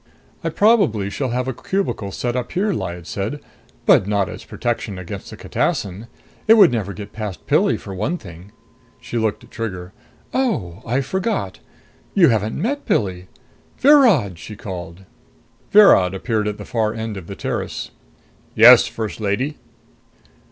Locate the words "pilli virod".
12.87-14.39